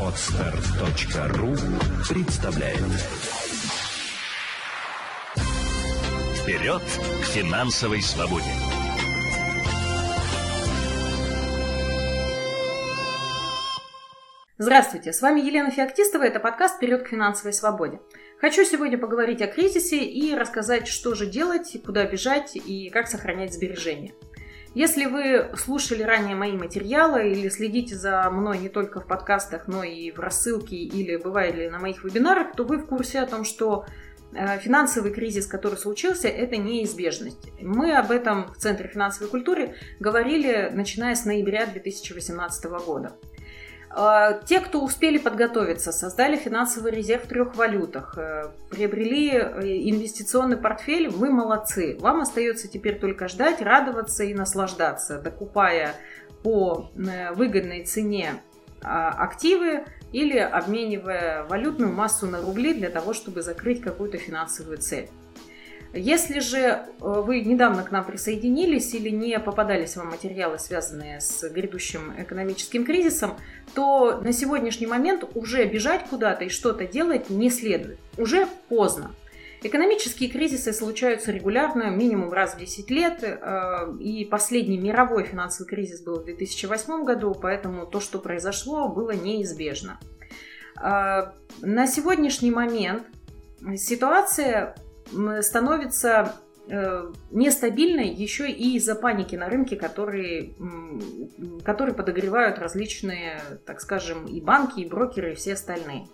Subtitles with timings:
[0.00, 1.54] Отстар.ру
[2.08, 2.80] представляет
[6.42, 8.50] Вперед к финансовой свободе!
[14.58, 18.00] Здравствуйте, с вами Елена Феоктистова, это подкаст «Вперед к финансовой свободе».
[18.40, 23.54] Хочу сегодня поговорить о кризисе и рассказать, что же делать, куда бежать и как сохранять
[23.54, 24.14] сбережения.
[24.74, 29.84] Если вы слушали ранее мои материалы или следите за мной не только в подкастах, но
[29.84, 33.84] и в рассылке или бывали на моих вебинарах, то вы в курсе о том, что
[34.32, 37.50] э, финансовый кризис, который случился, это неизбежность.
[37.60, 43.12] Мы об этом в Центре финансовой культуры говорили, начиная с ноября 2018 года.
[43.94, 49.60] А, те, кто успели подготовиться, создали финансовый резерв в трех валютах, э, приобрели э,
[49.90, 51.98] инвестиционный портфель, вы молодцы.
[52.00, 55.94] Вам остается теперь только ждать, радоваться и наслаждаться, докупая
[56.42, 58.42] по э, выгодной цене
[58.82, 65.08] а, активы или обменивая валютную массу на рубли для того, чтобы закрыть какую-то финансовую цель.
[65.94, 71.46] Если же э, вы недавно к нам присоединились или не попадались вам материалы, связанные с
[71.50, 73.36] грядущим экономическим кризисом,
[73.74, 77.98] то на сегодняшний момент уже бежать куда-то и что-то делать не следует.
[78.16, 79.14] Уже поздно.
[79.62, 86.00] Экономические кризисы случаются регулярно, минимум раз в 10 лет, э, и последний мировой финансовый кризис
[86.00, 90.00] был в 2008 году, поэтому то, что произошло, было неизбежно.
[90.82, 93.04] Э, на сегодняшний момент
[93.76, 94.74] ситуация
[95.42, 96.34] становится
[96.68, 100.54] э, нестабильной еще и из-за паники на рынке, которые,
[101.64, 106.06] которые подогревают различные, так скажем, и банки, и брокеры, и все остальные.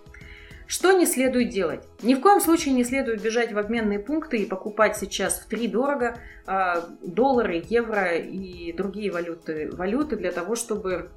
[0.66, 1.84] Что не следует делать?
[2.02, 5.66] Ни в коем случае не следует бежать в обменные пункты и покупать сейчас в три
[5.66, 11.10] дорого э, доллары, евро и другие валюты, валюты для того, чтобы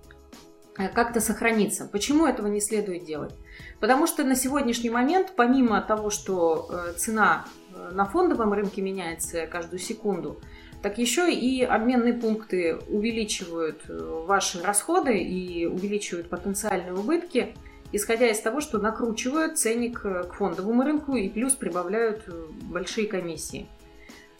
[0.77, 1.85] Э, как-то сохраниться.
[1.91, 3.33] Почему этого не следует делать?
[3.79, 7.45] Потому что на сегодняшний момент, помимо того, что э, цена
[7.91, 10.39] на фондовом рынке меняется каждую секунду,
[10.81, 17.55] так еще и обменные пункты увеличивают ваши расходы и увеличивают потенциальные убытки,
[17.91, 22.27] исходя из того, что накручивают ценник к фондовому рынку и плюс прибавляют
[22.63, 23.67] большие комиссии.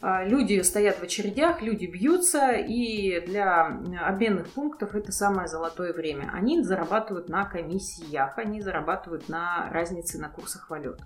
[0.04, 6.28] А, люди стоят в очередях, люди бьются, и для обменных пунктов это самое золотое время.
[6.34, 11.00] Они зарабатывают на комиссиях, они зарабатывают на разнице на курсах валют.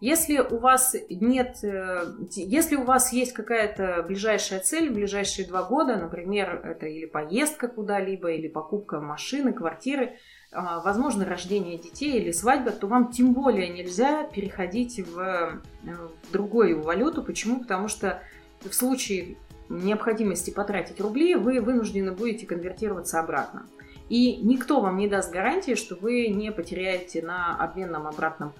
[0.00, 5.96] Если у вас нет, э, если у вас есть какая-то ближайшая цель ближайшие два года,
[5.96, 10.18] например, это или поездка куда-либо, или покупка машины, квартиры,
[10.52, 16.32] а, возможно рождение детей или свадьба, то вам тем более нельзя переходить в, э, в
[16.32, 17.22] другую валюту.
[17.22, 17.60] Почему?
[17.60, 18.22] Потому что
[18.60, 19.36] в случае
[19.68, 23.66] необходимости потратить рубли, вы вынуждены будете конвертироваться обратно.
[24.08, 28.52] И никто вам не даст гарантии, что вы не потеряете на обменном обратном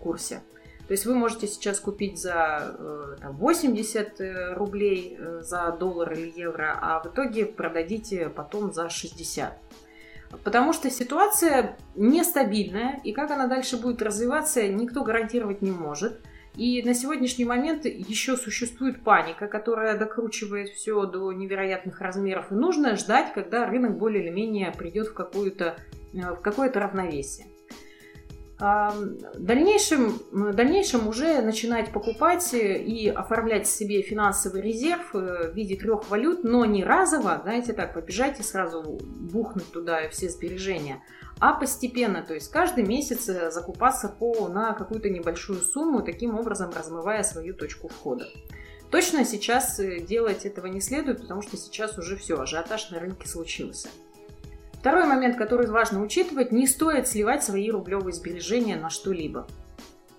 [0.00, 0.40] курсе.
[0.86, 6.32] То есть вы можете сейчас купить за э, там, 80 э, рублей за доллар или
[6.36, 9.52] евро, а в итоге продадите потом за 60.
[10.42, 16.20] Потому что ситуация нестабильная, и как она дальше будет развиваться, никто гарантировать не может.
[16.56, 22.52] И на сегодняшний момент еще существует паника, которая докручивает все до невероятных размеров.
[22.52, 25.76] И нужно ждать, когда рынок более или менее придет в, какую-то,
[26.12, 27.48] э, в какое-то равновесие.
[28.56, 36.08] В дальнейшем, дальнейшем уже начинать покупать и оформлять себе финансовый резерв э, в виде трех
[36.08, 41.02] валют, но не разово, знаете, так, побежать и сразу бухнуть туда все сбережения,
[41.40, 46.70] а постепенно, то есть каждый месяц э, закупаться по, на какую-то небольшую сумму, таким образом
[46.72, 48.28] размывая свою точку входа.
[48.90, 53.26] Точно сейчас э, делать этого не следует, потому что сейчас уже все, ажиотаж на рынке
[53.26, 53.88] случился.
[54.84, 59.46] Второй момент, который важно учитывать, не стоит сливать свои рублевые сбережения на что-либо.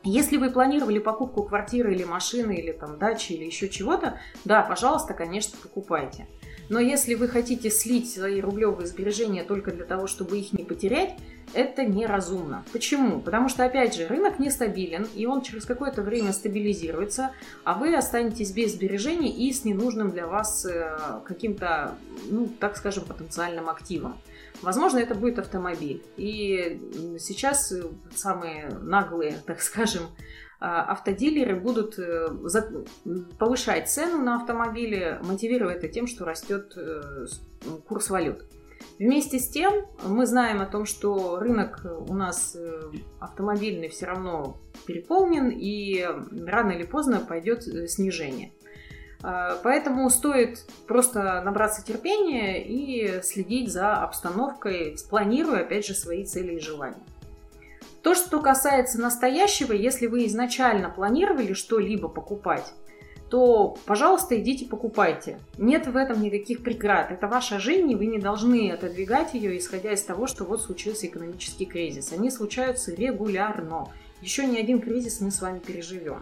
[0.03, 5.13] Если вы планировали покупку квартиры или машины, или там дачи, или еще чего-то, да, пожалуйста,
[5.13, 6.25] конечно, покупайте.
[6.69, 11.15] Но если вы хотите слить свои рублевые сбережения только для того, чтобы их не потерять,
[11.53, 12.65] это неразумно.
[12.73, 13.21] Почему?
[13.21, 17.31] Потому что, опять же, рынок нестабилен, и он через какое-то время стабилизируется,
[17.63, 21.95] а вы останетесь без сбережений и с ненужным для вас э, каким-то,
[22.29, 24.17] ну, так скажем, потенциальным активом.
[24.61, 26.03] Возможно, это будет автомобиль.
[26.17, 26.81] И
[27.19, 27.73] сейчас
[28.15, 30.03] самые наглые, так скажем,
[30.59, 32.27] автодилеры будут э,
[33.37, 37.25] повышать цену на автомобили, мотивируя это тем, что растет э,
[37.87, 38.45] курс валют.
[38.99, 44.57] Вместе с тем мы знаем о том, что рынок у нас э, автомобильный все равно
[44.85, 46.05] переполнен и
[46.47, 48.51] рано или поздно пойдет снижение.
[49.27, 56.55] А, поэтому стоит просто набраться терпения и следить за обстановкой, спланируя, опять же, свои цели
[56.55, 57.01] и желания.
[58.05, 62.71] То, что касается настоящего, если вы изначально планировали что-либо покупать,
[63.31, 65.39] то, пожалуйста, идите покупайте.
[65.57, 67.09] Нет в этом никаких преград.
[67.09, 71.07] Это ваша жизнь, и вы не должны отодвигать ее, исходя из того, что вот случился
[71.07, 72.13] экономический кризис.
[72.13, 73.91] Они случаются регулярно.
[74.21, 76.21] Еще ни один кризис мы с вами переживем.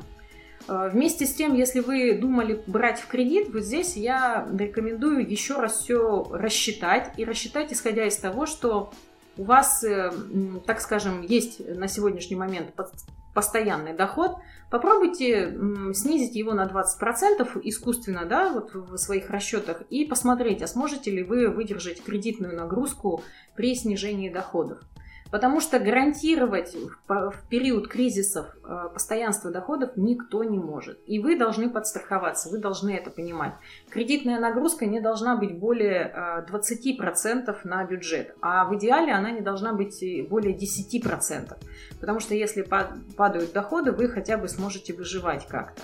[0.70, 5.56] Э, вместе с тем, если вы думали брать в кредит, вот здесь я рекомендую еще
[5.56, 8.94] раз все рассчитать и рассчитать, исходя из того, что
[9.38, 10.12] у вас, э,
[10.66, 12.74] так скажем, есть на сегодняшний момент
[13.34, 14.36] постоянный доход,
[14.70, 15.58] попробуйте
[15.94, 21.24] снизить его на 20% искусственно, да, вот в своих расчетах и посмотреть, а сможете ли
[21.24, 23.24] вы выдержать кредитную нагрузку
[23.56, 24.80] при снижении доходов.
[25.34, 26.76] Потому что гарантировать
[27.08, 31.00] в период кризисов э, постоянство доходов никто не может.
[31.08, 33.54] И вы должны подстраховаться, вы должны это понимать.
[33.90, 39.42] Кредитная нагрузка не должна быть более 20% э, на бюджет, а в идеале она не
[39.42, 41.58] должна быть более 10%.
[42.00, 45.82] Потому что если падают доходы, вы хотя бы сможете выживать как-то.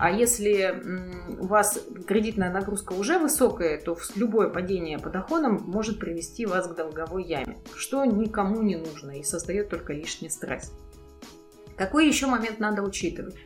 [0.00, 0.82] А если
[1.38, 6.74] у вас кредитная нагрузка уже высокая, то любое падение по доходам может привести вас к
[6.74, 10.72] долговой яме, что никому не нужно и создает только лишний стресс.
[11.76, 13.36] Какой еще момент надо учитывать?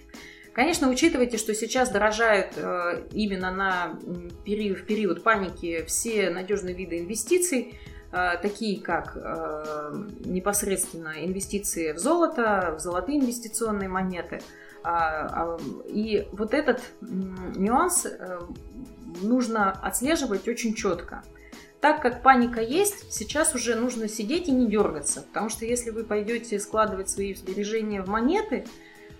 [0.52, 3.98] Конечно, учитывайте, что сейчас дорожают э, именно на
[4.44, 7.80] период, в период паники все надежные виды инвестиций,
[8.12, 14.40] э, такие как э, непосредственно инвестиции в золото, в золотые инвестиционные монеты–
[15.86, 18.40] и вот этот нюанс э,
[19.22, 21.22] нужно отслеживать очень четко.
[21.80, 26.04] Так как паника есть, сейчас уже нужно сидеть и не дергаться, потому что если вы
[26.04, 28.64] пойдете складывать свои сбережения в монеты,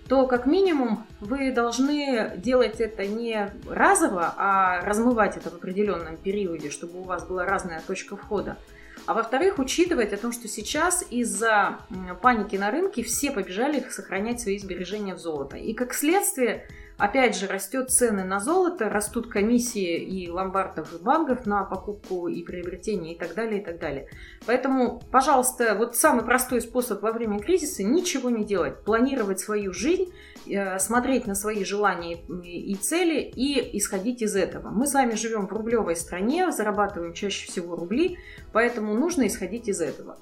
[0.07, 6.69] то как минимум вы должны делать это не разово, а размывать это в определенном периоде,
[6.69, 8.57] чтобы у вас была разная точка входа.
[9.05, 11.79] А во-вторых, учитывать о том, что сейчас из-за
[12.21, 15.57] паники на рынке все побежали сохранять свои сбережения в золото.
[15.57, 16.67] И как следствие,
[16.97, 22.43] опять же, растет цены на золото, растут комиссии и ломбардов и банков на покупку и
[22.43, 24.07] приобретение и так далее, и так далее.
[24.45, 30.11] Поэтому, пожалуйста, вот самый простой способ во время кризиса– ничего не делать, планировать свою жизнь,
[30.47, 34.69] Э, смотреть на свои желания и цели и исходить из этого.
[34.69, 38.19] Мы с вами живем в рублевой стране, зарабатываем чаще всего рубли,
[38.53, 40.17] поэтому нужно исходить из этого.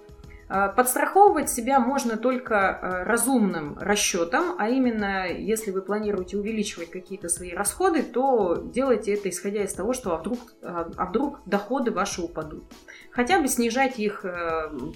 [0.50, 7.30] Э, подстраховывать себя можно только э, разумным расчетом, а именно, если вы планируете увеличивать какие-то
[7.30, 12.22] свои расходы, то делайте это исходя из того, что а вдруг, а вдруг доходы ваши
[12.22, 12.64] упадут.
[13.12, 14.26] Хотя бы снижать их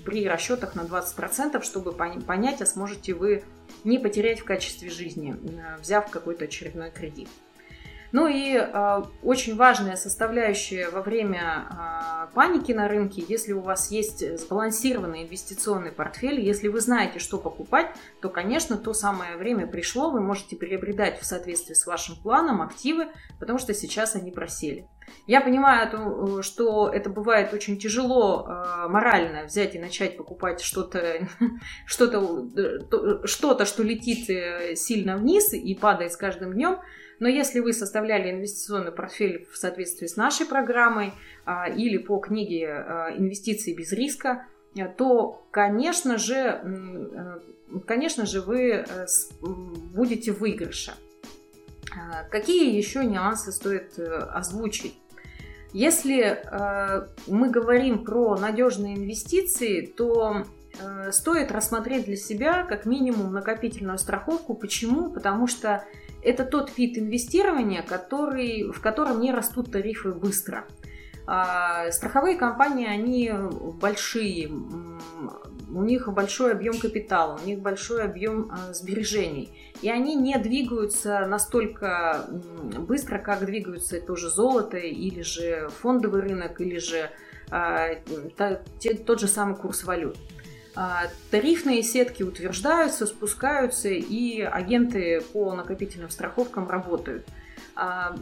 [0.05, 3.43] при расчетах на 20%, чтобы понять, а сможете вы
[3.83, 7.29] не потерять в качестве жизни, э, взяв какой-то очередной кредит.
[8.11, 13.91] Ну и э, очень важная составляющая во время э, паники на рынке, если у вас
[13.91, 17.87] есть сбалансированный инвестиционный портфель, если вы знаете, что покупать,
[18.21, 23.07] то, конечно, то самое время пришло, вы можете приобретать в соответствии с вашим планом активы,
[23.39, 24.87] потому что сейчас они просели.
[25.25, 31.27] Я понимаю, что это бывает очень тяжело э, морально взять и начать покупать что-то,
[31.85, 36.79] что-то, э, что-то, что летит э, сильно вниз и падает с каждым днем.
[37.19, 41.13] Но если вы составляли инвестиционный портфель в соответствии с нашей программой
[41.45, 44.45] а, или по книге а, «Инвестиции без риска»,
[44.85, 47.39] то, конечно же, э,
[47.85, 49.05] конечно же, вы э,
[49.41, 50.93] будете в выигрыше.
[51.95, 54.99] А, какие еще нюансы стоит э, озвучить?
[55.73, 56.41] Если
[57.27, 60.45] мы говорим про надежные инвестиции, то
[61.11, 64.55] стоит рассмотреть для себя как минимум накопительную страховку.
[64.55, 65.11] Почему?
[65.11, 65.83] Потому что
[66.21, 70.65] это тот вид инвестирования, который, в котором не растут тарифы быстро.
[71.29, 73.31] А, страховые компании, они
[73.81, 79.49] большие, у них большой объем капитала, у них большой объем а, сбережений.
[79.81, 82.25] И они не двигаются настолько
[82.79, 87.09] быстро, как двигаются тоже золото, или же фондовый рынок, или же
[87.51, 87.89] а,
[89.05, 90.17] тот же самый курс валют.
[90.79, 97.25] А, тарифные сетки утверждаются, спускаются, и агенты по накопительным страховкам работают.
[97.75, 98.15] А,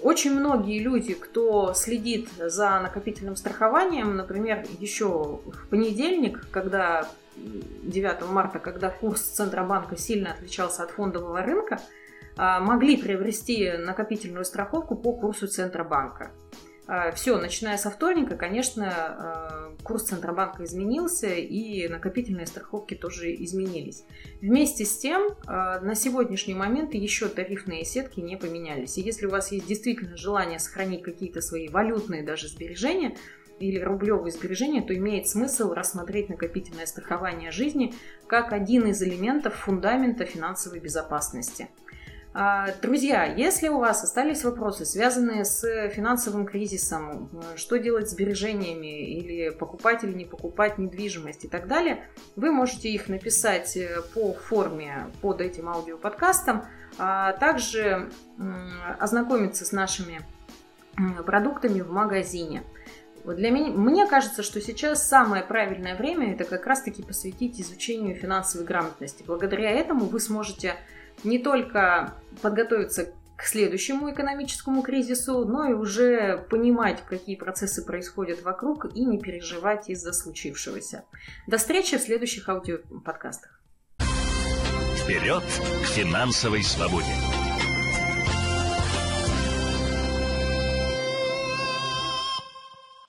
[0.00, 8.60] очень многие люди, кто следит за накопительным страхованием, например, еще в понедельник, когда 9 марта,
[8.60, 11.80] когда курс Центробанка сильно отличался от фондового рынка,
[12.36, 16.30] а, могли приобрести накопительную страховку по курсу Центробанка.
[17.14, 24.04] Все, начиная со вторника, конечно, курс Центробанка изменился, и накопительные страховки тоже изменились.
[24.40, 28.98] Вместе с тем, на сегодняшний момент еще тарифные сетки не поменялись.
[28.98, 33.16] И если у вас есть действительно желание сохранить какие-то свои валютные даже сбережения,
[33.58, 37.92] или рублевые сбережения, то имеет смысл рассмотреть накопительное страхование жизни
[38.26, 41.68] как один из элементов фундамента финансовой безопасности.
[42.32, 49.18] А, друзья, если у вас остались вопросы, связанные с финансовым кризисом, что делать с сбережениями,
[49.18, 52.04] или покупать или не покупать недвижимость и так далее,
[52.36, 56.64] вы можете их написать э, по форме под этим аудиоподкастом,
[56.98, 58.10] а также
[58.98, 60.20] ознакомиться с нашими
[61.26, 62.62] продуктами в магазине.
[63.24, 68.66] Для меня, мне кажется, что сейчас самое правильное время это как раз-таки посвятить изучению финансовой
[68.66, 69.24] грамотности.
[69.26, 70.76] Благодаря этому вы сможете
[71.24, 78.94] не только подготовиться к следующему экономическому кризису, но и уже понимать, какие процессы происходят вокруг
[78.94, 81.04] и не переживать из-за случившегося.
[81.46, 83.62] До встречи в следующих аудиоподкастах.
[84.98, 87.29] Вперед к финансовой свободе!